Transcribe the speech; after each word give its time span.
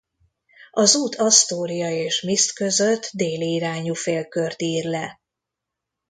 Az 0.71 0.95
út 0.95 1.15
Astoria 1.15 1.89
és 1.89 2.21
Mist 2.21 2.53
között 2.53 3.09
déli 3.13 3.53
irányú 3.53 3.93
félkört 3.93 4.61
ír 4.61 4.83
le. 4.85 5.21